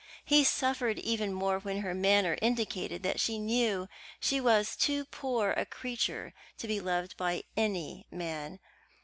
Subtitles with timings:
[0.25, 3.87] He suffered even more when her manner indicated that she knew
[4.19, 8.59] she was too poor a creature to be loved by any man.